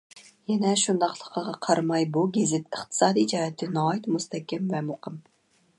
يەنە 0.51 0.69
شۇنداقلىقىغا 0.83 1.53
قارىماي، 1.67 2.07
بۇ 2.15 2.23
گېزىت 2.39 2.65
ئىقتىسادىي 2.81 3.29
جەھەتتىن 3.35 3.79
ناھايىتى 3.79 4.17
مۇستەھكەم 4.17 4.73
ۋە 4.75 4.85
مۇقىم. 4.93 5.21